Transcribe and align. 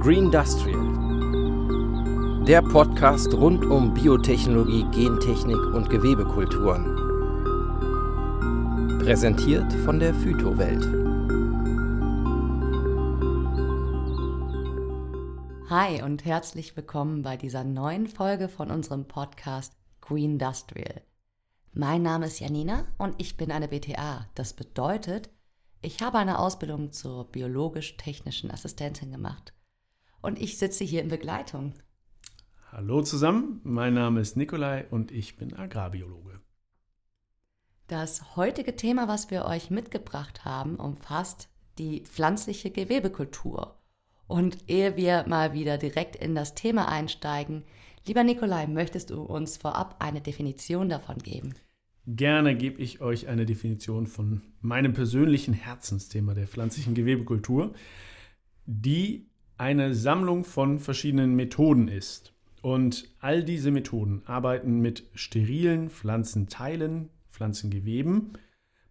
Green 0.00 0.24
Industrial. 0.24 0.80
Der 2.46 2.62
Podcast 2.62 3.34
rund 3.34 3.66
um 3.66 3.92
Biotechnologie, 3.92 4.86
Gentechnik 4.92 5.58
und 5.74 5.90
Gewebekulturen. 5.90 6.96
Präsentiert 9.00 9.70
von 9.84 10.00
der 10.00 10.14
Phytowelt. 10.14 10.86
Hi 15.68 16.02
und 16.02 16.24
herzlich 16.24 16.74
willkommen 16.78 17.20
bei 17.20 17.36
dieser 17.36 17.64
neuen 17.64 18.06
Folge 18.06 18.48
von 18.48 18.70
unserem 18.70 19.06
Podcast 19.06 19.76
Green 20.00 20.32
Industrial. 20.32 21.02
Mein 21.74 22.00
Name 22.00 22.24
ist 22.24 22.40
Janina 22.40 22.86
und 22.96 23.16
ich 23.18 23.36
bin 23.36 23.52
eine 23.52 23.68
BTA. 23.68 24.30
Das 24.34 24.54
bedeutet, 24.54 25.28
ich 25.82 26.00
habe 26.00 26.16
eine 26.16 26.38
Ausbildung 26.38 26.90
zur 26.90 27.30
biologisch-technischen 27.30 28.50
Assistentin 28.50 29.12
gemacht 29.12 29.52
und 30.22 30.40
ich 30.40 30.58
sitze 30.58 30.84
hier 30.84 31.02
in 31.02 31.08
Begleitung. 31.08 31.74
Hallo 32.72 33.02
zusammen, 33.02 33.60
mein 33.64 33.94
Name 33.94 34.20
ist 34.20 34.36
Nikolai 34.36 34.86
und 34.90 35.10
ich 35.10 35.36
bin 35.36 35.54
Agrarbiologe. 35.54 36.40
Das 37.88 38.36
heutige 38.36 38.76
Thema, 38.76 39.08
was 39.08 39.30
wir 39.32 39.44
euch 39.44 39.70
mitgebracht 39.70 40.44
haben, 40.44 40.76
umfasst 40.76 41.48
die 41.78 42.04
pflanzliche 42.04 42.70
Gewebekultur. 42.70 43.76
Und 44.28 44.70
ehe 44.70 44.96
wir 44.96 45.24
mal 45.26 45.54
wieder 45.54 45.76
direkt 45.76 46.14
in 46.14 46.36
das 46.36 46.54
Thema 46.54 46.88
einsteigen, 46.88 47.64
lieber 48.06 48.22
Nikolai, 48.22 48.68
möchtest 48.68 49.10
du 49.10 49.22
uns 49.22 49.56
vorab 49.56 49.96
eine 49.98 50.20
Definition 50.20 50.88
davon 50.88 51.18
geben? 51.18 51.54
Gerne 52.06 52.56
gebe 52.56 52.80
ich 52.80 53.00
euch 53.00 53.26
eine 53.26 53.44
Definition 53.44 54.06
von 54.06 54.42
meinem 54.60 54.92
persönlichen 54.92 55.52
Herzensthema 55.52 56.34
der 56.34 56.46
pflanzlichen 56.46 56.94
Gewebekultur, 56.94 57.74
die 58.66 59.29
eine 59.60 59.94
Sammlung 59.94 60.44
von 60.44 60.78
verschiedenen 60.78 61.36
Methoden 61.36 61.88
ist. 61.88 62.32
Und 62.62 63.14
all 63.20 63.44
diese 63.44 63.70
Methoden 63.70 64.22
arbeiten 64.24 64.80
mit 64.80 65.04
sterilen 65.14 65.90
Pflanzenteilen, 65.90 67.10
Pflanzengeweben, 67.30 68.38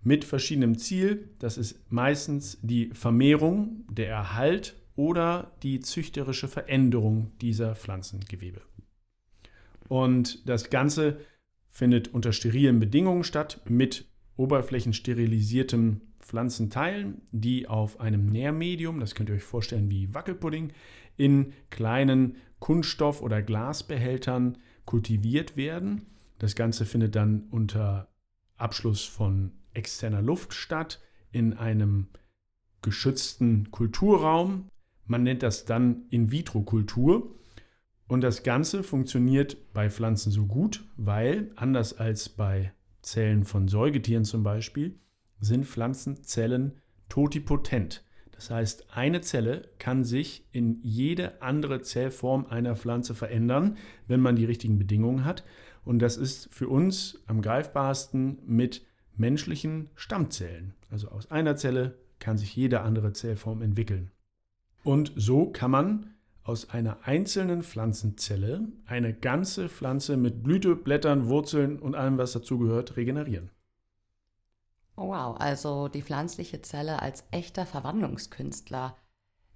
mit 0.04 0.24
verschiedenem 0.24 0.78
Ziel. 0.78 1.30
Das 1.40 1.58
ist 1.58 1.92
meistens 1.92 2.60
die 2.62 2.92
Vermehrung, 2.94 3.84
der 3.92 4.10
Erhalt 4.10 4.76
oder 4.96 5.52
die 5.64 5.80
züchterische 5.80 6.48
Veränderung 6.48 7.32
dieser 7.42 7.76
Pflanzengewebe. 7.76 8.62
Und 9.88 10.48
das 10.48 10.70
Ganze 10.70 11.18
findet 11.72 12.10
unter 12.10 12.32
sterilen 12.32 12.80
Bedingungen 12.80 13.24
statt 13.24 13.60
mit 13.68 14.06
oberflächensterilisiertem 14.38 16.02
Pflanzenteilen, 16.30 17.24
die 17.32 17.68
auf 17.68 18.00
einem 18.00 18.28
Nährmedium, 18.28 19.00
das 19.00 19.16
könnt 19.16 19.30
ihr 19.30 19.36
euch 19.36 19.44
vorstellen 19.44 19.90
wie 19.90 20.14
Wackelpudding, 20.14 20.72
in 21.18 21.54
kleinen 21.72 22.36
Kunststoff- 22.60 23.24
oder 23.24 23.42
Glasbehältern 23.42 24.60
kultiviert 24.86 25.58
werden. 25.58 26.06
Das 26.38 26.56
Ganze 26.56 26.86
findet 26.86 27.16
dann 27.16 27.48
unter 27.50 28.10
Abschluss 28.58 29.06
von 29.06 29.54
externer 29.74 30.22
Luft 30.22 30.54
statt 30.54 31.02
in 31.32 31.54
einem 31.54 32.10
geschützten 32.84 33.72
Kulturraum. 33.72 34.70
Man 35.08 35.24
nennt 35.24 35.42
das 35.42 35.66
dann 35.66 36.04
In-vitro-Kultur. 36.12 37.36
Und 38.08 38.22
das 38.22 38.44
Ganze 38.44 38.84
funktioniert 38.84 39.74
bei 39.74 39.90
Pflanzen 39.90 40.32
so 40.32 40.46
gut, 40.46 40.84
weil, 40.96 41.52
anders 41.56 41.98
als 41.98 42.30
bei 42.30 42.72
Zellen 43.02 43.46
von 43.46 43.68
Säugetieren 43.68 44.26
zum 44.26 44.44
Beispiel, 44.44 45.00
sind 45.40 45.66
Pflanzenzellen 45.66 46.74
totipotent. 47.08 48.04
Das 48.32 48.50
heißt, 48.50 48.88
eine 48.92 49.20
Zelle 49.20 49.68
kann 49.80 50.06
sich 50.06 50.46
in 50.52 50.80
jede 50.82 51.42
andere 51.42 51.82
Zellform 51.82 52.46
einer 52.46 52.76
Pflanze 52.76 53.14
verändern, 53.14 53.78
wenn 54.08 54.22
man 54.22 54.38
die 54.38 54.46
richtigen 54.46 54.80
Bedingungen 54.80 55.26
hat. 55.26 55.44
Und 55.84 56.00
das 56.00 56.16
ist 56.16 56.48
für 56.54 56.70
uns 56.70 57.22
am 57.28 57.42
greifbarsten 57.42 58.40
mit 58.46 58.86
menschlichen 59.18 59.90
Stammzellen. 59.96 60.74
Also 60.90 61.10
aus 61.10 61.30
einer 61.32 61.58
Zelle 61.58 61.98
kann 62.20 62.38
sich 62.38 62.56
jede 62.56 62.82
andere 62.82 63.12
Zellform 63.12 63.62
entwickeln. 63.62 64.12
Und 64.84 65.12
so 65.16 65.48
kann 65.48 65.72
man 65.72 66.14
aus 66.44 66.70
einer 66.70 67.06
einzelnen 67.06 67.62
Pflanzenzelle 67.62 68.68
eine 68.86 69.14
ganze 69.14 69.70
Pflanze 69.70 70.18
mit 70.18 70.44
Blüte, 70.44 70.76
Blättern, 70.76 71.28
Wurzeln 71.28 71.78
und 71.78 71.96
allem, 71.96 72.18
was 72.18 72.32
dazugehört, 72.32 72.96
regenerieren. 72.98 73.52
Oh, 75.02 75.08
wow, 75.08 75.40
also 75.40 75.88
die 75.88 76.02
pflanzliche 76.02 76.62
Zelle 76.62 77.02
als 77.02 77.24
echter 77.32 77.66
Verwandlungskünstler. 77.66 78.98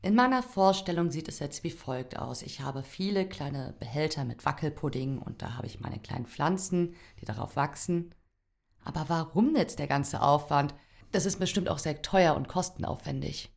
In 0.02 0.16
meiner 0.16 0.42
Vorstellung 0.42 1.12
sieht 1.12 1.28
es 1.28 1.40
jetzt 1.40 1.66
wie 1.66 1.70
folgt 1.70 2.18
aus. 2.18 2.44
Ich 2.44 2.62
habe 2.62 2.81
viele 2.81 3.28
kleine 3.28 3.76
Behälter 3.78 4.24
mit 4.24 4.46
Wackelpudding 4.46 5.18
und 5.18 5.42
da 5.42 5.58
habe 5.58 5.68
ich 5.68 5.82
meine 5.82 6.00
kleinen 6.00 6.28
Pflanzen, 6.28 6.96
die 7.20 7.26
darauf 7.26 7.58
wachsen. 7.58 8.16
Aber 8.86 9.06
warum 9.09 9.53
jetzt 9.58 9.80
der 9.80 9.88
ganze 9.88 10.22
Aufwand? 10.22 10.76
Das 11.12 11.26
ist 11.26 11.40
bestimmt 11.40 11.68
auch 11.68 11.80
sehr 11.80 12.02
teuer 12.02 12.38
und 12.38 12.48
kostenaufwendig. 12.48 13.52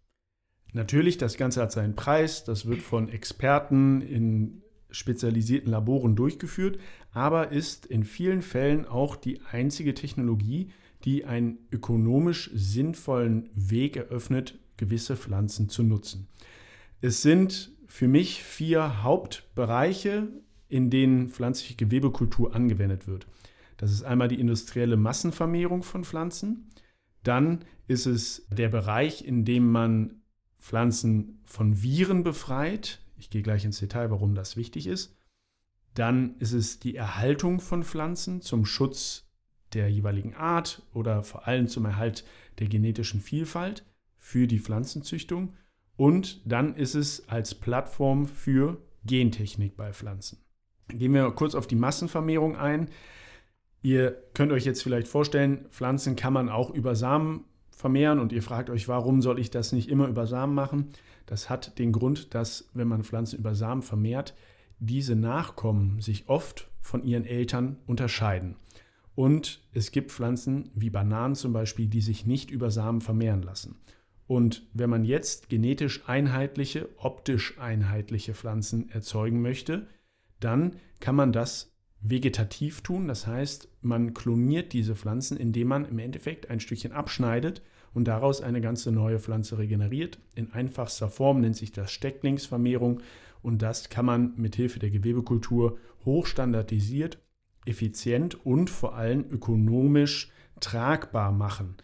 Natürlich, 0.72 1.18
das 1.18 1.36
Ganze 1.36 1.62
hat 1.62 1.70
seinen 1.70 1.94
Preis, 1.94 2.42
das 2.42 2.66
wird 2.66 2.82
von 2.82 3.08
Experten 3.08 4.00
in 4.00 4.62
spezialisierten 4.90 5.70
Laboren 5.70 6.16
durchgeführt, 6.16 6.80
aber 7.12 7.52
ist 7.52 7.86
in 7.86 8.02
vielen 8.02 8.42
Fällen 8.42 8.86
auch 8.86 9.14
die 9.14 9.40
einzige 9.52 9.94
Technologie, 9.94 10.72
die 11.04 11.24
einen 11.24 11.58
ökonomisch 11.70 12.50
sinnvollen 12.54 13.50
Weg 13.54 13.96
eröffnet, 13.96 14.58
gewisse 14.76 15.16
Pflanzen 15.16 15.68
zu 15.68 15.82
nutzen. 15.82 16.28
Es 17.00 17.22
sind 17.22 17.72
für 17.86 18.08
mich 18.08 18.42
vier 18.42 19.02
Hauptbereiche, 19.02 20.28
in 20.68 20.90
denen 20.90 21.28
pflanzliche 21.28 21.76
Gewebekultur 21.76 22.54
angewendet 22.54 23.06
wird. 23.06 23.26
Das 23.76 23.92
ist 23.92 24.02
einmal 24.02 24.28
die 24.28 24.40
industrielle 24.40 24.96
Massenvermehrung 24.96 25.82
von 25.82 26.04
Pflanzen. 26.04 26.70
Dann 27.22 27.64
ist 27.86 28.06
es 28.06 28.46
der 28.50 28.68
Bereich, 28.68 29.24
in 29.24 29.44
dem 29.44 29.70
man 29.70 30.22
Pflanzen 30.58 31.40
von 31.44 31.82
Viren 31.82 32.24
befreit. 32.24 33.00
Ich 33.16 33.30
gehe 33.30 33.42
gleich 33.42 33.64
ins 33.64 33.78
Detail, 33.78 34.10
warum 34.10 34.34
das 34.34 34.56
wichtig 34.56 34.86
ist. 34.86 35.16
Dann 35.94 36.36
ist 36.38 36.52
es 36.52 36.80
die 36.80 36.96
Erhaltung 36.96 37.60
von 37.60 37.84
Pflanzen 37.84 38.42
zum 38.42 38.66
Schutz 38.66 39.25
der 39.74 39.90
jeweiligen 39.90 40.34
Art 40.34 40.82
oder 40.92 41.22
vor 41.22 41.46
allem 41.46 41.68
zum 41.68 41.84
Erhalt 41.84 42.24
der 42.58 42.68
genetischen 42.68 43.20
Vielfalt 43.20 43.84
für 44.16 44.46
die 44.46 44.58
Pflanzenzüchtung. 44.58 45.54
Und 45.96 46.40
dann 46.44 46.74
ist 46.74 46.94
es 46.94 47.28
als 47.28 47.54
Plattform 47.54 48.26
für 48.26 48.78
Gentechnik 49.04 49.76
bei 49.76 49.92
Pflanzen. 49.92 50.38
Gehen 50.88 51.14
wir 51.14 51.30
kurz 51.32 51.54
auf 51.54 51.66
die 51.66 51.76
Massenvermehrung 51.76 52.56
ein. 52.56 52.88
Ihr 53.82 54.22
könnt 54.34 54.52
euch 54.52 54.64
jetzt 54.64 54.82
vielleicht 54.82 55.08
vorstellen, 55.08 55.66
Pflanzen 55.70 56.16
kann 56.16 56.32
man 56.32 56.48
auch 56.48 56.70
über 56.70 56.94
Samen 56.94 57.44
vermehren 57.70 58.18
und 58.18 58.32
ihr 58.32 58.42
fragt 58.42 58.70
euch, 58.70 58.88
warum 58.88 59.22
soll 59.22 59.38
ich 59.38 59.50
das 59.50 59.72
nicht 59.72 59.88
immer 59.88 60.08
über 60.08 60.26
Samen 60.26 60.54
machen? 60.54 60.88
Das 61.26 61.50
hat 61.50 61.78
den 61.78 61.92
Grund, 61.92 62.34
dass 62.34 62.70
wenn 62.72 62.88
man 62.88 63.04
Pflanzen 63.04 63.38
über 63.38 63.54
Samen 63.54 63.82
vermehrt, 63.82 64.34
diese 64.78 65.16
Nachkommen 65.16 66.00
sich 66.00 66.28
oft 66.28 66.68
von 66.80 67.04
ihren 67.04 67.24
Eltern 67.24 67.76
unterscheiden. 67.86 68.56
Und 69.16 69.62
es 69.72 69.90
gibt 69.90 70.12
Pflanzen 70.12 70.70
wie 70.74 70.90
Bananen 70.90 71.34
zum 71.34 71.52
Beispiel, 71.52 71.88
die 71.88 72.02
sich 72.02 72.26
nicht 72.26 72.50
über 72.50 72.70
Samen 72.70 73.00
vermehren 73.00 73.42
lassen. 73.42 73.80
Und 74.26 74.66
wenn 74.74 74.90
man 74.90 75.04
jetzt 75.04 75.48
genetisch 75.48 76.06
einheitliche, 76.06 76.88
optisch 76.98 77.58
einheitliche 77.58 78.34
Pflanzen 78.34 78.90
erzeugen 78.90 79.40
möchte, 79.40 79.86
dann 80.38 80.76
kann 81.00 81.16
man 81.16 81.32
das 81.32 81.72
vegetativ 82.00 82.82
tun. 82.82 83.08
Das 83.08 83.26
heißt, 83.26 83.68
man 83.80 84.12
kloniert 84.12 84.74
diese 84.74 84.94
Pflanzen, 84.94 85.38
indem 85.38 85.68
man 85.68 85.86
im 85.86 85.98
Endeffekt 85.98 86.50
ein 86.50 86.60
Stückchen 86.60 86.92
abschneidet 86.92 87.62
und 87.94 88.06
daraus 88.08 88.42
eine 88.42 88.60
ganze 88.60 88.92
neue 88.92 89.18
Pflanze 89.18 89.56
regeneriert. 89.56 90.18
In 90.34 90.52
einfachster 90.52 91.08
Form 91.08 91.40
nennt 91.40 91.56
sich 91.56 91.72
das 91.72 91.90
Stecklingsvermehrung 91.90 93.00
und 93.40 93.62
das 93.62 93.88
kann 93.88 94.04
man 94.04 94.34
mit 94.36 94.56
Hilfe 94.56 94.78
der 94.78 94.90
Gewebekultur 94.90 95.78
hochstandardisiert, 96.04 97.18
effizient 97.66 98.46
und 98.46 98.70
vor 98.70 98.94
allem 98.94 99.24
ökonomisch 99.30 100.30
tragbar 100.60 101.32
machen. 101.32 101.76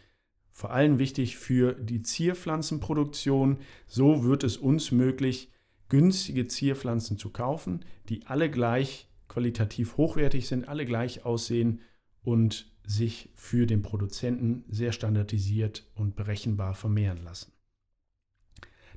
Vor 0.50 0.70
allem 0.70 0.99
wichtig 0.99 1.37
für 1.37 1.75
die 1.75 2.02
Zierpflanzenproduktion. 2.02 3.58
So 3.87 4.25
wird 4.25 4.44
es 4.44 4.56
uns 4.56 4.93
möglich, 4.93 5.50
günstige 5.88 6.46
Zierpflanzen 6.46 7.19
zu 7.19 7.31
kaufen, 7.31 7.84
die 8.08 8.26
alle 8.26 8.50
gleich 8.50 9.08
qualitativ 9.29 9.96
hochwertig 9.96 10.46
sind, 10.46 10.69
alle 10.69 10.84
gleich 10.84 11.25
aussehen 11.25 11.81
und 12.23 12.70
sich 12.87 13.31
für 13.35 13.67
den 13.67 13.82
Produzenten 13.82 14.64
sehr 14.69 14.93
standardisiert 14.93 15.87
und 15.94 16.17
berechenbar 16.17 16.75
vermehren 16.75 17.23
lassen. 17.25 17.52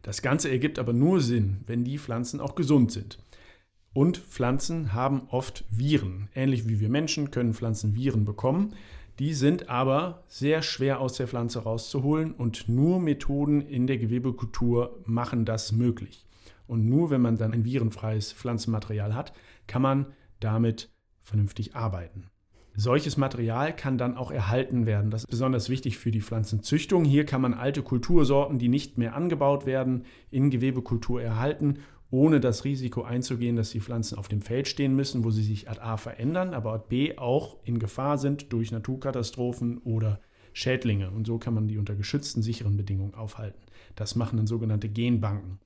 Das 0.02 0.22
Ganze 0.22 0.50
ergibt 0.50 0.78
aber 0.78 0.94
nur 0.94 1.22
Sinn, 1.22 1.62
wenn 1.66 1.84
die 1.84 1.98
Pflanzen 1.98 2.40
auch 2.40 2.56
gesund 2.56 2.92
sind. 2.92 3.18
Und 3.96 4.18
Pflanzen 4.18 4.92
haben 4.92 5.22
oft 5.30 5.64
Viren. 5.70 6.28
Ähnlich 6.36 6.68
wie 6.68 6.82
wir 6.82 6.90
Menschen 6.90 7.32
können 7.32 7.54
Pflanzen 7.54 7.96
Viren 7.96 8.26
bekommen. 8.26 8.74
Die 9.20 9.34
sind 9.34 9.70
aber 9.70 10.26
sehr 10.28 10.62
schwer 10.64 11.00
aus 11.00 11.14
der 11.14 11.30
Pflanze 11.30 11.60
rauszuholen 11.60 12.34
und 12.34 12.68
nur 12.68 13.00
Methoden 13.00 13.62
in 13.62 13.88
der 13.88 13.98
Gewebekultur 13.98 15.00
machen 15.06 15.46
das 15.46 15.72
möglich. 15.72 16.26
Und 16.68 16.90
nur 16.90 17.10
wenn 17.10 17.22
man 17.22 17.38
dann 17.38 17.54
ein 17.54 17.64
virenfreies 17.64 18.34
Pflanzenmaterial 18.34 19.16
hat, 19.16 19.32
kann 19.66 19.82
man 19.82 20.08
damit 20.42 20.90
vernünftig 21.22 21.78
arbeiten. 21.78 22.28
Solches 22.78 23.16
Material 23.16 23.74
kann 23.74 23.98
dann 23.98 24.18
auch 24.18 24.32
erhalten 24.32 24.86
werden. 24.86 25.10
Das 25.10 25.22
ist 25.22 25.30
besonders 25.30 25.70
wichtig 25.70 25.98
für 25.98 26.12
die 26.12 26.20
Pflanzenzüchtung. 26.20 27.06
Hier 27.06 27.26
kann 27.26 27.40
man 27.40 27.54
alte 27.54 27.82
Kultursorten, 27.82 28.60
die 28.60 28.68
nicht 28.68 28.98
mehr 28.98 29.16
angebaut 29.16 29.66
werden, 29.66 30.04
in 30.30 30.50
Gewebekultur 30.50 31.22
erhalten, 31.22 31.80
ohne 32.16 32.40
das 32.40 32.64
Risiko 32.64 33.04
einzugehen, 33.04 33.58
dass 33.58 33.72
die 33.72 33.82
Pflanzen 33.82 34.18
auf 34.18 34.30
dem 34.30 34.42
Feld 34.42 34.70
stehen 34.70 34.96
müssen, 34.96 35.26
wo 35.26 35.32
sie 35.32 35.44
sich 35.44 35.70
ad 35.70 35.82
A 35.82 35.98
verändern, 35.98 36.54
aber 36.54 36.72
ad 36.72 36.86
B 36.88 37.18
auch 37.18 37.58
in 37.66 37.78
Gefahr 37.78 38.18
sind 38.18 38.54
durch 38.54 38.72
Naturkatastrophen 38.72 39.80
oder 39.80 40.22
Schädlinge. 40.54 41.12
Und 41.12 41.28
so 41.28 41.38
kann 41.38 41.54
man 41.54 41.68
die 41.68 41.78
unter 41.78 41.94
geschützten, 41.94 42.42
sicheren 42.42 42.78
Bedingungen 42.78 43.16
aufhalten. 43.16 43.62
Das 43.96 44.16
machen 44.16 44.38
dann 44.38 44.48
sogenannte 44.48 44.88
Genbanken. 44.88 45.60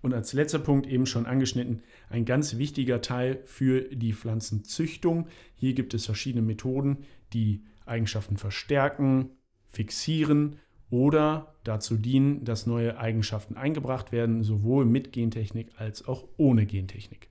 Und 0.00 0.12
als 0.14 0.32
letzter 0.32 0.58
Punkt 0.58 0.88
eben 0.88 1.06
schon 1.06 1.26
angeschnitten, 1.26 1.82
ein 2.10 2.24
ganz 2.24 2.58
wichtiger 2.58 3.00
Teil 3.00 3.40
für 3.44 3.82
die 3.82 4.14
Pflanzenzüchtung. 4.14 5.28
Hier 5.54 5.74
gibt 5.74 5.94
es 5.94 6.06
verschiedene 6.06 6.42
Methoden, 6.42 7.04
die 7.32 7.62
Eigenschaften 7.86 8.36
verstärken, 8.36 9.30
fixieren 9.68 10.56
oder 10.92 11.54
dazu 11.64 11.96
dienen, 11.96 12.44
dass 12.44 12.66
neue 12.66 12.98
Eigenschaften 12.98 13.56
eingebracht 13.56 14.12
werden, 14.12 14.44
sowohl 14.44 14.84
mit 14.84 15.10
Gentechnik 15.10 15.72
als 15.78 16.06
auch 16.06 16.28
ohne 16.36 16.66
Gentechnik. 16.66 17.30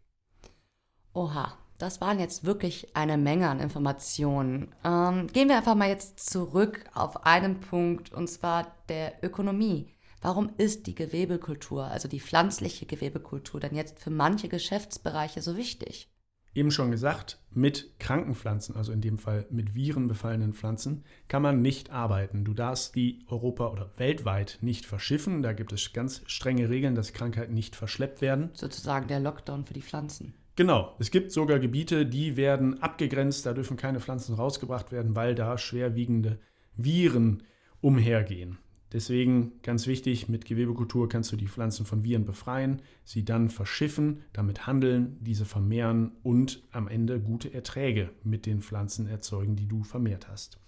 Oha, 1.13 1.53
das 1.77 2.01
waren 2.01 2.19
jetzt 2.19 2.43
wirklich 2.43 2.95
eine 2.95 3.17
Menge 3.17 3.49
an 3.49 3.59
Informationen. 3.59 4.73
Ähm, 4.83 5.27
gehen 5.27 5.47
wir 5.47 5.57
einfach 5.57 5.75
mal 5.75 5.89
jetzt 5.89 6.19
zurück 6.19 6.85
auf 6.93 7.25
einen 7.25 7.59
Punkt, 7.59 8.11
und 8.11 8.27
zwar 8.27 8.75
der 8.89 9.23
Ökonomie. 9.23 9.95
Warum 10.21 10.51
ist 10.57 10.87
die 10.87 10.95
Gewebekultur, 10.95 11.85
also 11.85 12.07
die 12.07 12.19
pflanzliche 12.19 12.85
Gewebekultur, 12.85 13.59
denn 13.59 13.75
jetzt 13.75 13.99
für 13.99 14.11
manche 14.11 14.49
Geschäftsbereiche 14.49 15.41
so 15.41 15.55
wichtig? 15.55 16.10
Eben 16.53 16.71
schon 16.71 16.91
gesagt, 16.91 17.39
mit 17.51 17.97
kranken 17.99 18.35
Pflanzen, 18.35 18.75
also 18.75 18.91
in 18.91 18.99
dem 18.99 19.17
Fall 19.17 19.45
mit 19.49 19.73
Viren 19.73 20.07
befallenen 20.07 20.53
Pflanzen, 20.53 21.05
kann 21.29 21.41
man 21.41 21.61
nicht 21.61 21.91
arbeiten. 21.91 22.43
Du 22.43 22.53
darfst 22.53 22.95
die 22.95 23.19
Europa- 23.27 23.69
oder 23.69 23.91
weltweit 23.97 24.57
nicht 24.61 24.85
verschiffen. 24.85 25.41
Da 25.41 25.53
gibt 25.53 25.71
es 25.71 25.93
ganz 25.93 26.21
strenge 26.25 26.69
Regeln, 26.69 26.95
dass 26.95 27.13
Krankheiten 27.13 27.53
nicht 27.53 27.75
verschleppt 27.75 28.21
werden. 28.21 28.49
Sozusagen 28.53 29.07
der 29.07 29.21
Lockdown 29.21 29.63
für 29.63 29.73
die 29.73 29.81
Pflanzen. 29.81 30.33
Genau, 30.57 30.95
es 30.99 31.11
gibt 31.11 31.31
sogar 31.31 31.59
Gebiete, 31.59 32.05
die 32.05 32.35
werden 32.35 32.81
abgegrenzt, 32.81 33.45
da 33.45 33.53
dürfen 33.53 33.77
keine 33.77 34.01
Pflanzen 34.01 34.35
rausgebracht 34.35 34.91
werden, 34.91 35.15
weil 35.15 35.33
da 35.33 35.57
schwerwiegende 35.57 36.39
Viren 36.75 37.43
umhergehen. 37.79 38.57
Deswegen 38.93 39.53
ganz 39.63 39.87
wichtig, 39.87 40.27
mit 40.27 40.45
Gewebekultur 40.45 41.07
kannst 41.07 41.31
du 41.31 41.37
die 41.37 41.47
Pflanzen 41.47 41.85
von 41.85 42.03
Viren 42.03 42.25
befreien, 42.25 42.81
sie 43.05 43.23
dann 43.23 43.49
verschiffen, 43.49 44.23
damit 44.33 44.67
handeln, 44.67 45.17
diese 45.21 45.45
vermehren 45.45 46.11
und 46.23 46.63
am 46.71 46.87
Ende 46.87 47.21
gute 47.21 47.53
Erträge 47.53 48.09
mit 48.23 48.45
den 48.45 48.61
Pflanzen 48.61 49.07
erzeugen, 49.07 49.55
die 49.55 49.67
du 49.67 49.83
vermehrt 49.83 50.27
hast. 50.27 50.59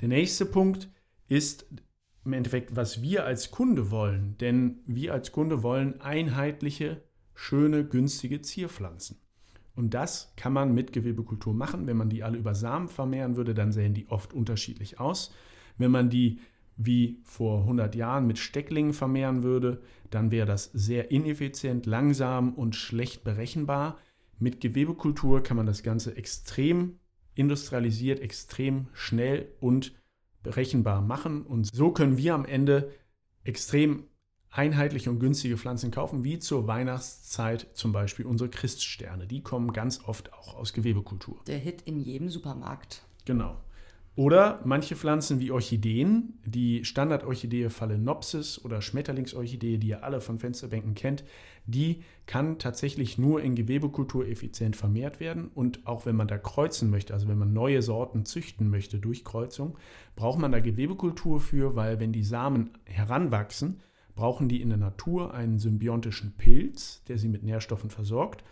Der 0.00 0.08
nächste 0.08 0.46
Punkt 0.46 0.88
ist 1.26 1.66
im 2.24 2.32
Endeffekt, 2.32 2.76
was 2.76 3.02
wir 3.02 3.24
als 3.24 3.50
Kunde 3.50 3.90
wollen. 3.90 4.36
Denn 4.38 4.80
wir 4.86 5.12
als 5.14 5.32
Kunde 5.32 5.62
wollen 5.62 6.00
einheitliche, 6.00 7.02
schöne, 7.34 7.84
günstige 7.84 8.40
Zierpflanzen. 8.40 9.18
Und 9.74 9.94
das 9.94 10.32
kann 10.36 10.52
man 10.52 10.74
mit 10.74 10.92
Gewebekultur 10.92 11.54
machen. 11.54 11.86
Wenn 11.86 11.96
man 11.96 12.10
die 12.10 12.22
alle 12.22 12.36
über 12.36 12.54
Samen 12.54 12.88
vermehren 12.88 13.36
würde, 13.36 13.54
dann 13.54 13.72
sehen 13.72 13.94
die 13.94 14.08
oft 14.08 14.34
unterschiedlich 14.34 15.00
aus. 15.00 15.32
Wenn 15.78 15.90
man 15.90 16.10
die 16.10 16.40
wie 16.78 17.20
vor 17.24 17.62
100 17.62 17.94
Jahren 17.96 18.26
mit 18.26 18.38
Stecklingen 18.38 18.92
vermehren 18.92 19.42
würde, 19.42 19.82
dann 20.10 20.30
wäre 20.30 20.46
das 20.46 20.70
sehr 20.72 21.10
ineffizient, 21.10 21.84
langsam 21.86 22.54
und 22.54 22.76
schlecht 22.76 23.24
berechenbar. 23.24 23.98
Mit 24.38 24.60
Gewebekultur 24.60 25.42
kann 25.42 25.56
man 25.56 25.66
das 25.66 25.82
Ganze 25.82 26.16
extrem 26.16 27.00
industrialisiert, 27.34 28.20
extrem 28.20 28.86
schnell 28.92 29.48
und 29.60 29.92
berechenbar 30.44 31.02
machen. 31.02 31.42
Und 31.42 31.66
so 31.66 31.90
können 31.90 32.16
wir 32.16 32.34
am 32.34 32.44
Ende 32.44 32.92
extrem 33.42 34.04
einheitliche 34.50 35.10
und 35.10 35.18
günstige 35.18 35.58
Pflanzen 35.58 35.90
kaufen, 35.90 36.22
wie 36.22 36.38
zur 36.38 36.68
Weihnachtszeit 36.68 37.66
zum 37.74 37.92
Beispiel 37.92 38.24
unsere 38.24 38.50
Christsterne. 38.50 39.26
Die 39.26 39.42
kommen 39.42 39.72
ganz 39.72 40.04
oft 40.04 40.32
auch 40.32 40.54
aus 40.54 40.72
Gewebekultur. 40.72 41.42
Der 41.48 41.58
Hit 41.58 41.82
in 41.82 41.98
jedem 41.98 42.28
Supermarkt. 42.28 43.04
Genau. 43.24 43.56
Oder 44.18 44.60
manche 44.64 44.96
Pflanzen 44.96 45.38
wie 45.38 45.52
Orchideen, 45.52 46.40
die 46.44 46.84
Standardorchidee 46.84 47.70
Phalaenopsis 47.70 48.64
oder 48.64 48.82
Schmetterlingsorchidee, 48.82 49.78
die 49.78 49.90
ihr 49.90 50.02
alle 50.02 50.20
von 50.20 50.40
Fensterbänken 50.40 50.94
kennt, 50.96 51.22
die 51.66 52.02
kann 52.26 52.58
tatsächlich 52.58 53.16
nur 53.16 53.40
in 53.40 53.54
Gewebekultur 53.54 54.26
effizient 54.26 54.74
vermehrt 54.74 55.20
werden. 55.20 55.46
Und 55.54 55.86
auch 55.86 56.04
wenn 56.04 56.16
man 56.16 56.26
da 56.26 56.36
kreuzen 56.36 56.90
möchte, 56.90 57.14
also 57.14 57.28
wenn 57.28 57.38
man 57.38 57.52
neue 57.52 57.80
Sorten 57.80 58.24
züchten 58.24 58.70
möchte 58.70 58.98
durch 58.98 59.24
Kreuzung, 59.24 59.78
braucht 60.16 60.40
man 60.40 60.50
da 60.50 60.58
Gewebekultur 60.58 61.38
für, 61.38 61.76
weil 61.76 62.00
wenn 62.00 62.10
die 62.10 62.24
Samen 62.24 62.70
heranwachsen, 62.86 63.82
brauchen 64.16 64.48
die 64.48 64.60
in 64.60 64.70
der 64.70 64.78
Natur 64.78 65.32
einen 65.32 65.60
symbiontischen 65.60 66.36
Pilz, 66.36 67.04
der 67.04 67.18
sie 67.18 67.28
mit 67.28 67.44
Nährstoffen 67.44 67.88
versorgt. 67.88 68.42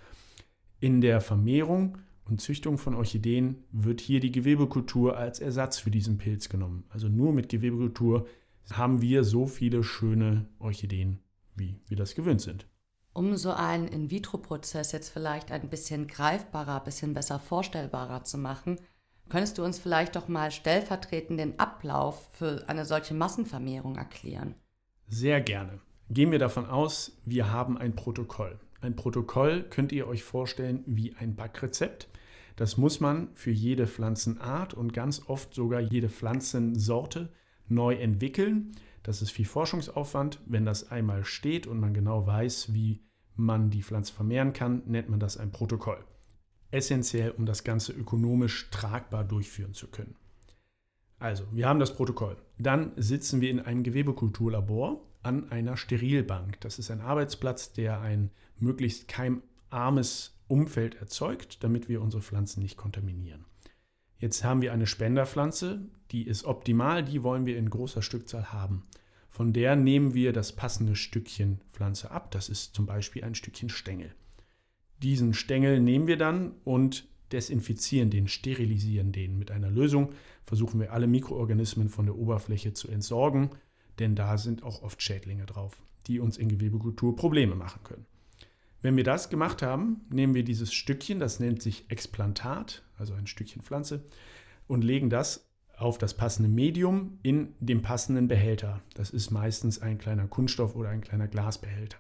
In 0.79 1.01
der 1.01 1.21
Vermehrung 1.21 1.99
und 2.29 2.41
Züchtung 2.41 2.77
von 2.77 2.95
Orchideen 2.95 3.65
wird 3.71 4.01
hier 4.01 4.21
die 4.21 4.33
Gewebekultur 4.33 5.17
als 5.17 5.41
Ersatz 5.41 5.79
für 5.79 5.91
diesen 5.91 6.19
Pilz 6.19 6.49
genommen. 6.49 6.85
Also 6.91 7.09
nur 7.09 7.33
mit 7.33 7.49
Gewebekultur 7.49 8.27
haben 8.73 9.01
wir 9.01 9.23
so 9.23 9.47
viele 9.47 9.85
schöne 9.85 10.49
Orchideen, 10.59 11.21
wie 11.55 11.81
wir 11.87 11.97
das 11.97 12.15
gewöhnt 12.15 12.41
sind. 12.41 12.67
Um 13.13 13.37
so 13.37 13.53
einen 13.53 13.89
In-vitro-Prozess 13.89 14.93
jetzt 14.93 15.09
vielleicht 15.09 15.51
ein 15.51 15.71
bisschen 15.71 16.07
greifbarer, 16.07 16.81
ein 16.81 16.85
bisschen 16.85 17.15
besser 17.15 17.39
vorstellbarer 17.39 18.25
zu 18.25 18.39
machen, 18.39 18.79
könntest 19.29 19.57
du 19.59 19.65
uns 19.65 19.79
vielleicht 19.79 20.17
doch 20.17 20.29
mal 20.29 20.51
stellvertretend 20.51 21.41
den 21.41 21.59
Ablauf 21.59 22.29
für 22.33 22.69
eine 22.69 22.85
solche 22.85 23.15
Massenvermehrung 23.15 23.97
erklären? 23.97 24.55
Sehr 25.09 25.41
gerne. 25.41 25.81
Gehen 26.11 26.31
wir 26.31 26.39
davon 26.39 26.67
aus, 26.67 27.17
wir 27.25 27.51
haben 27.51 27.79
ein 27.79 27.97
Protokoll. 27.97 28.59
Ein 28.81 28.97
Protokoll 28.97 29.65
könnt 29.69 29.93
ihr 29.93 30.07
euch 30.07 30.23
vorstellen 30.23 30.83
wie 30.87 31.15
ein 31.15 31.35
Backrezept. 31.35 32.09
Das 32.57 32.77
muss 32.77 33.01
man 33.01 33.29
für 33.35 33.51
jede 33.51 33.87
Pflanzenart 33.87 34.75
und 34.75 34.93
ganz 34.93 35.23
oft 35.27 35.55
sogar 35.55 35.81
jede 35.81 36.09
Pflanzensorte 36.09 37.31
neu 37.69 37.95
entwickeln. 37.95 38.73
Das 39.03 39.23
ist 39.23 39.31
viel 39.31 39.45
Forschungsaufwand. 39.45 40.41
Wenn 40.47 40.65
das 40.65 40.91
einmal 40.91 41.25
steht 41.25 41.67
und 41.67 41.79
man 41.79 41.95
genau 41.95 42.27
weiß, 42.27 42.73
wie 42.73 43.03
man 43.35 43.71
die 43.71 43.83
Pflanze 43.83 44.13
vermehren 44.13 44.53
kann, 44.53 44.83
nennt 44.87 45.09
man 45.09 45.21
das 45.21 45.37
ein 45.37 45.53
Protokoll. 45.53 46.03
Essentiell, 46.71 47.31
um 47.31 47.47
das 47.47 47.65
Ganze 47.65 47.93
ökonomisch 47.93 48.71
tragbar 48.71 49.25
durchführen 49.25 49.75
zu 49.75 49.89
können. 49.89 50.17
Also, 51.19 51.45
wir 51.53 51.69
haben 51.69 51.81
das 51.81 51.95
Protokoll. 51.95 52.37
Dann 52.59 52.93
sitzen 52.97 53.41
wir 53.41 53.51
in 53.51 53.61
einem 53.61 53.83
Gewebekulturlabor 53.83 55.01
an 55.27 55.51
einer 55.51 55.77
Sterilbank. 55.77 56.61
Das 56.61 56.79
ist 56.79 56.91
ein 56.91 57.01
Arbeitsplatz, 57.01 57.73
der 57.73 58.01
ein 58.01 58.31
möglichst 58.59 59.09
keimarmes 59.09 60.39
Umfeld 60.47 60.95
erzeugt, 60.95 61.65
damit 61.65 61.89
wir 61.89 62.01
unsere 62.01 62.23
Pflanzen 62.23 62.63
nicht 62.63 62.77
kontaminieren. 62.77 63.45
Jetzt 64.19 64.45
haben 64.45 64.63
wir 64.63 64.73
eine 64.73 64.87
Spenderpflanze, 64.87 65.81
die 66.13 66.23
ist 66.23 66.45
optimal, 66.45 67.05
die 67.05 67.25
wollen 67.25 67.45
wir 67.45 67.59
in 67.59 67.69
großer 67.69 68.03
Stückzahl 68.03 68.53
haben. 68.53 68.87
Von 69.29 69.53
der 69.53 69.75
nehmen 69.75 70.15
wir 70.15 70.33
das 70.33 70.53
passende 70.53 70.95
Stückchen 70.95 71.61
Pflanze 71.73 72.13
ab, 72.13 72.31
das 72.31 72.49
ist 72.49 72.75
zum 72.75 72.87
Beispiel 72.87 73.25
ein 73.25 73.35
Stückchen 73.35 73.69
Stängel. 73.69 74.15
Diesen 75.03 75.35
Stängel 75.35 75.81
nehmen 75.81 76.07
wir 76.07 76.17
dann 76.17 76.53
und 76.65 77.09
desinfizieren 77.33 78.11
den, 78.11 78.29
sterilisieren 78.29 79.11
den. 79.11 79.39
Mit 79.39 79.51
einer 79.51 79.71
Lösung 79.71 80.13
versuchen 80.45 80.81
wir 80.81 80.93
alle 80.93 81.09
Mikroorganismen 81.09 81.89
von 81.89 82.07
der 82.07 82.17
Oberfläche 82.17 82.73
zu 82.73 82.89
entsorgen, 82.89 83.51
denn 83.99 84.15
da 84.15 84.39
sind 84.39 84.63
auch 84.63 84.83
oft 84.83 85.03
Schädlinge 85.03 85.47
drauf, 85.47 85.81
die 86.07 86.21
uns 86.21 86.37
in 86.37 86.49
Gewebekultur 86.49 87.17
Probleme 87.17 87.55
machen 87.55 87.83
können. 87.85 88.07
Wenn 88.83 88.97
wir 88.97 89.05
das 89.05 89.31
gemacht 89.31 89.63
haben, 89.63 90.03
nehmen 90.11 90.35
wir 90.35 90.45
dieses 90.45 90.73
Stückchen, 90.73 91.19
das 91.19 91.41
nennt 91.41 91.63
sich 91.63 91.91
Explantat, 91.91 92.85
also 92.99 93.15
ein 93.15 93.27
Stückchen 93.27 93.63
Pflanze, 93.63 94.05
und 94.69 94.85
legen 94.85 95.11
das 95.11 95.49
auf 95.77 95.99
das 95.99 96.15
passende 96.15 96.49
Medium 96.49 97.19
in 97.23 97.55
dem 97.61 97.83
passenden 97.83 98.29
Behälter. 98.29 98.83
Das 98.95 99.11
ist 99.11 99.31
meistens 99.31 99.81
ein 99.81 99.99
kleiner 99.99 100.27
Kunststoff 100.27 100.75
oder 100.75 100.89
ein 100.89 101.01
kleiner 101.01 101.29
Glasbehälter. 101.29 101.99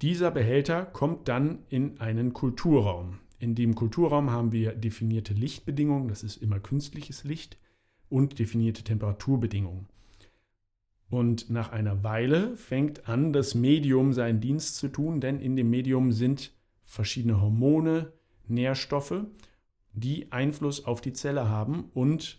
Dieser 0.00 0.30
Behälter 0.30 0.84
kommt 0.84 1.28
dann 1.28 1.64
in 1.68 2.00
einen 2.00 2.32
Kulturraum. 2.32 3.18
In 3.38 3.54
dem 3.54 3.74
Kulturraum 3.74 4.30
haben 4.30 4.52
wir 4.52 4.74
definierte 4.74 5.34
Lichtbedingungen, 5.34 6.08
das 6.08 6.22
ist 6.22 6.36
immer 6.36 6.60
künstliches 6.60 7.24
Licht, 7.24 7.58
und 8.08 8.38
definierte 8.38 8.82
Temperaturbedingungen. 8.82 9.86
Und 11.10 11.48
nach 11.48 11.72
einer 11.72 12.04
Weile 12.04 12.56
fängt 12.56 13.08
an, 13.08 13.32
das 13.32 13.54
Medium 13.54 14.12
seinen 14.12 14.40
Dienst 14.40 14.76
zu 14.76 14.88
tun, 14.88 15.20
denn 15.20 15.40
in 15.40 15.56
dem 15.56 15.70
Medium 15.70 16.12
sind 16.12 16.52
verschiedene 16.82 17.40
Hormone, 17.40 18.12
Nährstoffe, 18.46 19.24
die 19.92 20.30
Einfluss 20.32 20.84
auf 20.84 21.00
die 21.00 21.12
Zelle 21.12 21.48
haben 21.48 21.90
und 21.94 22.38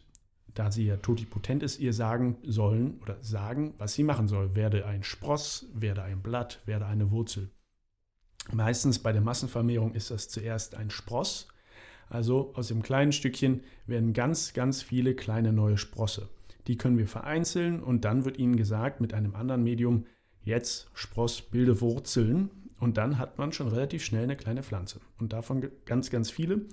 da 0.54 0.72
sie 0.72 0.86
ja 0.86 0.98
totipotent 0.98 1.64
ist, 1.64 1.80
ihr 1.80 1.94
sagen 1.94 2.38
sollen 2.44 3.00
oder 3.02 3.18
sagen, 3.22 3.74
was 3.78 3.94
sie 3.94 4.04
machen 4.04 4.28
soll. 4.28 4.56
Werde 4.56 4.86
ein 4.86 5.04
Spross, 5.04 5.68
werde 5.74 6.04
ein 6.04 6.22
Blatt, 6.22 6.62
werde 6.66 6.86
eine 6.86 7.12
Wurzel. 7.12 7.50
Meistens 8.52 9.00
bei 9.00 9.12
der 9.12 9.22
Massenvermehrung 9.22 9.94
ist 9.94 10.12
das 10.12 10.28
zuerst 10.28 10.76
ein 10.76 10.90
Spross. 10.90 11.48
Also 12.10 12.52
aus 12.56 12.70
dem 12.70 12.82
kleinen 12.82 13.12
Stückchen 13.12 13.62
werden 13.86 14.14
ganz, 14.14 14.54
ganz 14.54 14.82
viele 14.82 15.14
kleine 15.14 15.54
neue 15.54 15.78
Sprosse. 15.78 16.30
Die 16.68 16.78
können 16.78 16.98
wir 16.98 17.08
vereinzeln 17.08 17.82
und 17.82 18.06
dann 18.06 18.26
wird 18.26 18.38
ihnen 18.38 18.56
gesagt 18.56 19.02
mit 19.02 19.14
einem 19.14 19.36
anderen 19.36 19.64
Medium, 19.64 20.06
jetzt 20.44 20.90
Spross, 20.94 21.42
bilde 21.42 21.82
Wurzeln 21.82 22.50
und 22.80 22.98
dann 22.98 23.18
hat 23.18 23.38
man 23.38 23.52
schon 23.52 23.68
relativ 23.68 24.04
schnell 24.04 24.24
eine 24.24 24.36
kleine 24.36 24.64
Pflanze. 24.64 25.00
Und 25.20 25.34
davon 25.34 25.70
ganz, 25.86 26.10
ganz 26.10 26.30
viele. 26.30 26.66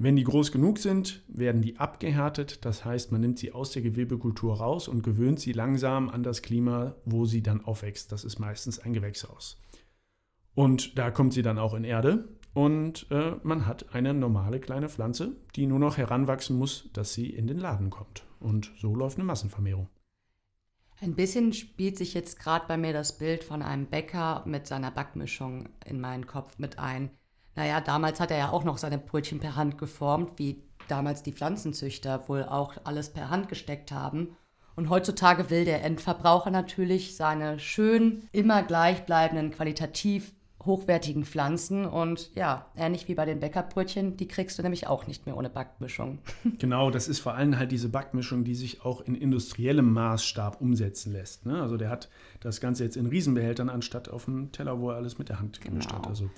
Wenn 0.00 0.14
die 0.14 0.24
groß 0.24 0.52
genug 0.52 0.78
sind, 0.78 1.24
werden 1.28 1.60
die 1.60 1.78
abgehärtet. 1.78 2.64
Das 2.64 2.84
heißt, 2.84 3.10
man 3.10 3.20
nimmt 3.20 3.38
sie 3.38 3.52
aus 3.52 3.72
der 3.72 3.82
Gewebekultur 3.82 4.58
raus 4.58 4.86
und 4.86 5.02
gewöhnt 5.02 5.40
sie 5.40 5.52
langsam 5.52 6.08
an 6.08 6.22
das 6.22 6.42
Klima, 6.42 6.94
wo 7.04 7.24
sie 7.24 7.42
dann 7.42 7.64
aufwächst. 7.64 8.12
Das 8.12 8.24
ist 8.24 8.38
meistens 8.38 8.78
ein 8.78 8.92
Gewächshaus. 8.92 9.60
Und 10.54 10.98
da 10.98 11.10
kommt 11.10 11.32
sie 11.32 11.42
dann 11.42 11.58
auch 11.58 11.74
in 11.74 11.84
Erde 11.84 12.28
und 12.54 13.06
äh, 13.10 13.36
man 13.42 13.66
hat 13.66 13.94
eine 13.94 14.14
normale 14.14 14.58
kleine 14.58 14.88
Pflanze, 14.88 15.36
die 15.54 15.66
nur 15.66 15.78
noch 15.78 15.96
heranwachsen 15.96 16.56
muss, 16.56 16.90
dass 16.92 17.12
sie 17.12 17.30
in 17.30 17.46
den 17.46 17.58
Laden 17.58 17.90
kommt. 17.90 18.24
Und 18.40 18.70
so 18.80 18.94
läuft 18.94 19.18
eine 19.18 19.24
Massenvermehrung. 19.24 19.88
Ein 21.00 21.14
bisschen 21.14 21.52
spielt 21.52 21.96
sich 21.96 22.12
jetzt 22.14 22.40
gerade 22.40 22.66
bei 22.66 22.76
mir 22.76 22.92
das 22.92 23.18
Bild 23.18 23.44
von 23.44 23.62
einem 23.62 23.86
Bäcker 23.86 24.42
mit 24.46 24.66
seiner 24.66 24.90
Backmischung 24.90 25.68
in 25.84 26.00
meinen 26.00 26.26
Kopf 26.26 26.58
mit 26.58 26.78
ein. 26.78 27.10
Naja, 27.54 27.80
damals 27.80 28.18
hat 28.18 28.30
er 28.30 28.38
ja 28.38 28.50
auch 28.50 28.64
noch 28.64 28.78
seine 28.78 28.98
Brötchen 28.98 29.38
per 29.38 29.54
Hand 29.54 29.78
geformt, 29.78 30.38
wie 30.38 30.64
damals 30.88 31.22
die 31.22 31.32
Pflanzenzüchter 31.32 32.28
wohl 32.28 32.44
auch 32.44 32.74
alles 32.84 33.12
per 33.12 33.30
Hand 33.30 33.48
gesteckt 33.48 33.92
haben. 33.92 34.36
Und 34.74 34.90
heutzutage 34.90 35.50
will 35.50 35.64
der 35.64 35.84
Endverbraucher 35.84 36.50
natürlich 36.50 37.16
seine 37.16 37.58
schön 37.58 38.28
immer 38.32 38.62
gleichbleibenden, 38.62 39.50
qualitativ 39.50 40.34
hochwertigen 40.64 41.24
Pflanzen. 41.24 41.84
Und 41.86 42.34
ja, 42.34 42.66
ähnlich 42.76 43.06
wie 43.08 43.14
bei 43.14 43.24
den 43.24 43.40
Bäckerbrötchen, 43.40 44.16
die 44.16 44.26
kriegst 44.28 44.58
du 44.58 44.62
nämlich 44.62 44.86
auch 44.86 45.06
nicht 45.06 45.24
mehr 45.26 45.36
ohne 45.36 45.50
Backmischung. 45.50 46.18
Genau, 46.58 46.90
das 46.90 47.06
ist 47.08 47.20
vor 47.20 47.34
allem 47.34 47.58
halt 47.58 47.70
diese 47.70 47.88
Backmischung, 47.88 48.42
die 48.44 48.54
sich 48.54 48.84
auch 48.84 49.00
in 49.00 49.14
industriellem 49.14 49.92
Maßstab 49.92 50.60
umsetzen 50.60 51.12
lässt. 51.12 51.46
Ne? 51.46 51.62
Also 51.62 51.76
der 51.76 51.90
hat 51.90 52.08
das 52.40 52.60
Ganze 52.60 52.84
jetzt 52.84 52.96
in 52.96 53.06
Riesenbehältern 53.06 53.68
anstatt 53.68 54.08
auf 54.08 54.26
einem 54.26 54.50
Teller, 54.52 54.80
wo 54.80 54.90
er 54.90 54.96
alles 54.96 55.18
mit 55.18 55.28
der 55.28 55.38
Hand 55.40 55.60
gemischt 55.60 55.88
Genau. 55.90 56.00
hat. 56.02 56.08
Also 56.08 56.30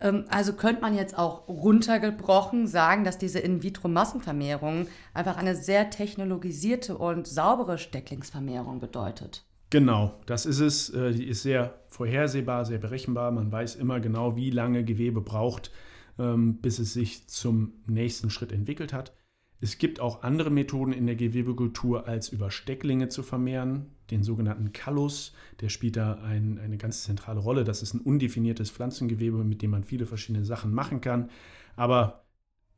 Ähm, 0.00 0.26
Also 0.28 0.52
könnte 0.52 0.82
man 0.82 0.94
jetzt 0.94 1.16
auch 1.18 1.48
runtergebrochen 1.48 2.66
sagen, 2.66 3.02
dass 3.04 3.18
diese 3.18 3.38
In-vitro-Massenvermehrung 3.40 4.86
einfach 5.14 5.36
eine 5.36 5.54
sehr 5.56 5.90
technologisierte 5.90 6.96
und 6.98 7.26
saubere 7.26 7.78
Stecklingsvermehrung 7.78 8.78
bedeutet. 8.78 9.44
Genau, 9.76 10.18
das 10.24 10.46
ist 10.46 10.60
es. 10.60 10.88
Äh, 10.88 11.12
Die 11.12 11.26
ist 11.26 11.42
sehr 11.42 11.78
vorhersehbar, 11.88 12.64
sehr 12.64 12.78
berechenbar. 12.78 13.30
Man 13.30 13.52
weiß 13.52 13.74
immer 13.74 14.00
genau, 14.00 14.34
wie 14.34 14.48
lange 14.48 14.84
Gewebe 14.84 15.20
braucht, 15.20 15.70
ähm, 16.18 16.62
bis 16.62 16.78
es 16.78 16.94
sich 16.94 17.28
zum 17.28 17.74
nächsten 17.86 18.30
Schritt 18.30 18.52
entwickelt 18.52 18.94
hat. 18.94 19.12
Es 19.60 19.76
gibt 19.76 20.00
auch 20.00 20.22
andere 20.22 20.48
Methoden 20.48 20.94
in 20.94 21.04
der 21.04 21.16
Gewebekultur, 21.16 22.08
als 22.08 22.30
über 22.30 22.50
Stecklinge 22.50 23.08
zu 23.08 23.22
vermehren, 23.22 23.90
den 24.10 24.22
sogenannten 24.22 24.72
Kallus. 24.72 25.34
Der 25.60 25.68
spielt 25.68 25.96
da 25.96 26.22
ein, 26.22 26.58
eine 26.58 26.78
ganz 26.78 27.04
zentrale 27.04 27.40
Rolle. 27.40 27.62
Das 27.62 27.82
ist 27.82 27.92
ein 27.92 28.00
undefiniertes 28.00 28.70
Pflanzengewebe, 28.70 29.44
mit 29.44 29.60
dem 29.60 29.72
man 29.72 29.84
viele 29.84 30.06
verschiedene 30.06 30.46
Sachen 30.46 30.72
machen 30.72 31.02
kann. 31.02 31.28
Aber 31.76 32.24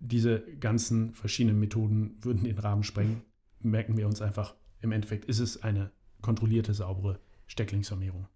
diese 0.01 0.41
ganzen 0.59 1.15
verschiedenen 1.15 1.61
Methoden 1.61 2.17
würden 2.23 2.43
den 2.43 2.59
Rahmen 2.59 2.83
sprengen. 2.83 3.23
Merken 3.61 3.97
wir 3.97 4.09
uns 4.09 4.21
einfach, 4.21 4.57
im 4.81 4.91
Endeffekt 4.91 5.27
ist 5.27 5.39
es 5.39 5.63
eine 5.63 5.93
kontrollierte, 6.21 6.75
saubere 6.75 7.21
Stecklingsvermehrung. 7.47 8.27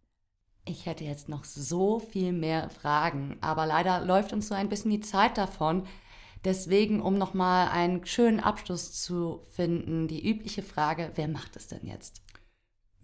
Ich 0.64 0.86
hätte 0.86 1.04
jetzt 1.04 1.28
noch 1.28 1.44
so 1.44 1.98
viel 1.98 2.32
mehr 2.32 2.70
Fragen, 2.70 3.36
aber 3.40 3.66
leider 3.66 4.04
läuft 4.04 4.32
uns 4.32 4.48
so 4.48 4.54
ein 4.54 4.68
bisschen 4.68 4.92
die 4.92 5.00
Zeit 5.00 5.36
davon. 5.36 5.86
Deswegen, 6.44 7.00
um 7.00 7.18
nochmal 7.18 7.68
einen 7.68 8.04
schönen 8.06 8.40
Abschluss 8.40 8.92
zu 8.92 9.42
finden, 9.52 10.08
die 10.08 10.28
übliche 10.28 10.62
Frage, 10.62 11.12
wer 11.14 11.28
macht 11.28 11.56
es 11.56 11.68
denn 11.68 11.86
jetzt? 11.86 12.22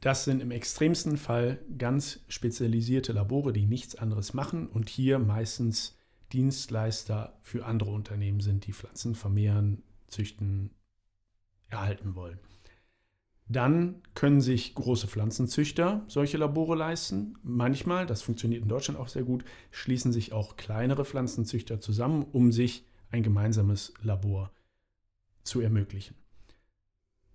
Das 0.00 0.24
sind 0.24 0.40
im 0.40 0.52
extremsten 0.52 1.16
Fall 1.16 1.58
ganz 1.76 2.20
spezialisierte 2.28 3.12
Labore, 3.12 3.52
die 3.52 3.66
nichts 3.66 3.96
anderes 3.96 4.32
machen 4.32 4.68
und 4.68 4.88
hier 4.88 5.18
meistens 5.18 5.96
Dienstleister 6.32 7.38
für 7.42 7.66
andere 7.66 7.90
Unternehmen 7.90 8.40
sind, 8.40 8.66
die 8.66 8.72
Pflanzen 8.72 9.14
vermehren, 9.14 9.82
züchten, 10.06 10.70
erhalten 11.68 12.14
wollen. 12.14 12.38
Dann 13.48 14.02
können 14.14 14.42
sich 14.42 14.74
große 14.74 15.08
Pflanzenzüchter 15.08 16.04
solche 16.06 16.36
Labore 16.36 16.76
leisten. 16.76 17.38
Manchmal, 17.42 18.04
das 18.04 18.20
funktioniert 18.20 18.62
in 18.62 18.68
Deutschland 18.68 19.00
auch 19.00 19.08
sehr 19.08 19.22
gut, 19.22 19.44
schließen 19.70 20.12
sich 20.12 20.32
auch 20.32 20.56
kleinere 20.56 21.06
Pflanzenzüchter 21.06 21.80
zusammen, 21.80 22.26
um 22.32 22.52
sich 22.52 22.84
ein 23.10 23.22
gemeinsames 23.22 23.94
Labor 24.02 24.52
zu 25.44 25.60
ermöglichen. 25.60 26.14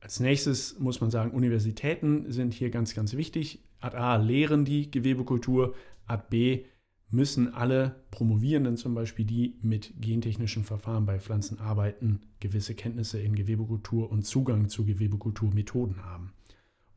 Als 0.01 0.19
nächstes 0.19 0.77
muss 0.79 1.01
man 1.01 1.09
sagen, 1.09 1.31
Universitäten 1.31 2.31
sind 2.31 2.53
hier 2.53 2.69
ganz, 2.69 2.93
ganz 2.93 3.13
wichtig. 3.13 3.63
Ad 3.79 3.97
A 3.97 4.17
lehren 4.17 4.65
die 4.65 4.91
Gewebekultur, 4.91 5.73
Ad 6.05 6.25
B 6.29 6.65
müssen 7.13 7.53
alle 7.53 8.03
Promovierenden 8.11 8.75
zum 8.75 8.95
Beispiel, 8.95 9.25
die 9.25 9.55
mit 9.61 9.93
gentechnischen 10.01 10.63
Verfahren 10.63 11.05
bei 11.05 11.19
Pflanzen 11.19 11.59
arbeiten, 11.59 12.21
gewisse 12.39 12.75
Kenntnisse 12.75 13.19
in 13.19 13.35
Gewebekultur 13.35 14.11
und 14.11 14.25
Zugang 14.25 14.67
zu 14.67 14.83
Gewebekulturmethoden 14.83 16.03
haben. 16.03 16.33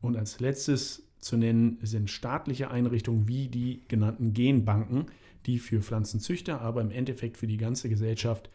Und 0.01 0.17
als 0.17 0.39
letztes 0.39 1.07
zu 1.19 1.37
nennen 1.37 1.77
sind 1.81 2.09
staatliche 2.09 2.71
Einrichtungen 2.71 3.27
wie 3.27 3.47
die 3.47 3.83
genannten 3.87 4.33
Genbanken, 4.33 5.05
die 5.45 5.59
für 5.59 5.81
Pflanzenzüchter, 5.81 6.61
aber 6.61 6.81
im 6.81 6.91
Endeffekt 6.91 7.37
für 7.37 7.47
die 7.47 7.57
ganze 7.57 7.87
Gesellschaft 7.87 8.49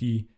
die 0.00 0.28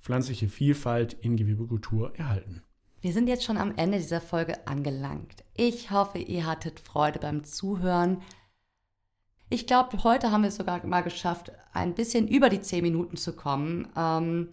pflanzliche 0.00 0.48
Vielfalt 0.48 1.14
in 1.14 1.36
Gewebekultur 1.36 2.16
erhalten. 2.16 2.62
Wir 3.00 3.12
sind 3.12 3.28
jetzt 3.28 3.44
schon 3.44 3.58
am 3.58 3.74
Ende 3.76 3.98
dieser 3.98 4.20
Folge 4.20 4.66
angelangt. 4.66 5.44
Ich 5.54 5.90
hoffe, 5.90 6.18
ihr 6.18 6.46
hattet 6.46 6.80
Freude 6.80 7.18
beim 7.18 7.44
Zuhören. 7.44 8.22
Ich 9.54 9.68
glaube, 9.68 10.02
heute 10.02 10.32
haben 10.32 10.42
wir 10.42 10.48
es 10.48 10.56
sogar 10.56 10.84
mal 10.84 11.02
geschafft, 11.02 11.52
ein 11.72 11.94
bisschen 11.94 12.26
über 12.26 12.48
die 12.48 12.60
10 12.60 12.82
Minuten 12.82 13.16
zu 13.16 13.36
kommen. 13.36 13.86
Ähm, 13.96 14.52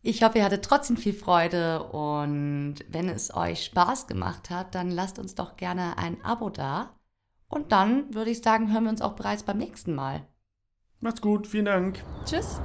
ich 0.00 0.22
hoffe, 0.22 0.38
ihr 0.38 0.44
hattet 0.44 0.64
trotzdem 0.64 0.96
viel 0.96 1.12
Freude 1.12 1.82
und 1.90 2.76
wenn 2.88 3.10
es 3.10 3.34
euch 3.34 3.62
Spaß 3.66 4.06
gemacht 4.06 4.48
hat, 4.48 4.74
dann 4.74 4.90
lasst 4.90 5.18
uns 5.18 5.34
doch 5.34 5.58
gerne 5.58 5.98
ein 5.98 6.24
Abo 6.24 6.48
da. 6.48 6.98
Und 7.46 7.72
dann 7.72 8.14
würde 8.14 8.30
ich 8.30 8.40
sagen, 8.40 8.72
hören 8.72 8.84
wir 8.84 8.90
uns 8.90 9.02
auch 9.02 9.16
bereits 9.16 9.42
beim 9.42 9.58
nächsten 9.58 9.94
Mal. 9.94 10.26
Macht's 11.00 11.20
gut, 11.20 11.46
vielen 11.46 11.66
Dank. 11.66 12.02
Tschüss! 12.24 12.62